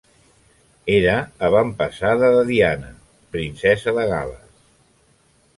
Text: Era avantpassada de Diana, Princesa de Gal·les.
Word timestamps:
Era 0.93 1.13
avantpassada 1.49 2.31
de 2.37 2.41
Diana, 2.49 2.91
Princesa 3.37 3.97
de 3.99 4.11
Gal·les. 4.15 4.53